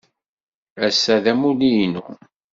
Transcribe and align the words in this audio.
Ass-a 0.85 1.15
d 1.23 1.25
amulli-inu. 1.31 2.05